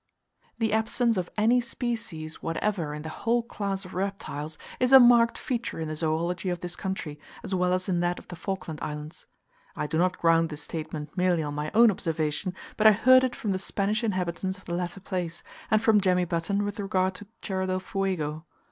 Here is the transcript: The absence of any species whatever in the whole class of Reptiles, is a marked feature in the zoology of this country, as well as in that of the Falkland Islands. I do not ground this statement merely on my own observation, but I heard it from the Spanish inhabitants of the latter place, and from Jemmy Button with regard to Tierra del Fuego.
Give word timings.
The 0.57 0.73
absence 0.73 1.15
of 1.15 1.29
any 1.37 1.61
species 1.61 2.41
whatever 2.41 2.91
in 2.91 3.03
the 3.03 3.09
whole 3.21 3.43
class 3.43 3.85
of 3.85 3.93
Reptiles, 3.93 4.57
is 4.79 4.91
a 4.91 4.99
marked 4.99 5.37
feature 5.37 5.79
in 5.79 5.87
the 5.87 5.95
zoology 5.95 6.49
of 6.49 6.61
this 6.61 6.75
country, 6.75 7.19
as 7.43 7.53
well 7.53 7.71
as 7.71 7.87
in 7.87 7.99
that 7.99 8.17
of 8.17 8.27
the 8.27 8.35
Falkland 8.35 8.79
Islands. 8.81 9.27
I 9.75 9.85
do 9.85 9.99
not 9.99 10.17
ground 10.17 10.49
this 10.49 10.63
statement 10.63 11.15
merely 11.15 11.43
on 11.43 11.53
my 11.53 11.69
own 11.75 11.91
observation, 11.91 12.55
but 12.77 12.87
I 12.87 12.93
heard 12.93 13.23
it 13.23 13.35
from 13.35 13.51
the 13.51 13.59
Spanish 13.59 14.03
inhabitants 14.03 14.57
of 14.57 14.65
the 14.65 14.73
latter 14.73 15.01
place, 15.01 15.43
and 15.69 15.79
from 15.79 16.01
Jemmy 16.01 16.25
Button 16.25 16.65
with 16.65 16.79
regard 16.79 17.13
to 17.13 17.27
Tierra 17.43 17.67
del 17.67 17.79
Fuego. 17.79 18.47